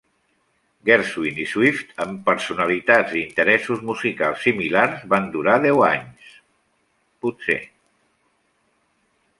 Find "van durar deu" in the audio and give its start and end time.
5.13-5.85